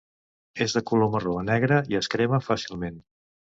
[0.65, 3.01] És de color marró a negre i es crema fàcilment.